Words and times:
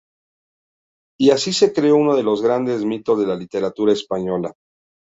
Y 1.19 1.29
así 1.29 1.53
se 1.53 1.73
creó 1.73 1.95
uno 1.97 2.15
de 2.15 2.23
los 2.23 2.41
grandes 2.41 2.83
mitos 2.83 3.19
de 3.19 3.27
la 3.27 3.35
Literatura 3.35 3.93
Española. 3.93 4.51